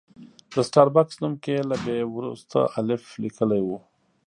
[0.53, 3.69] د سټار بکس نوم کې یې له بي وروسته الف لیکلی و.